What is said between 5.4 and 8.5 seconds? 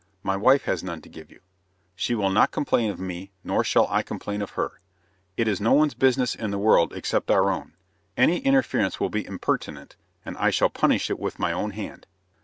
is no one's business in the world except our own. Any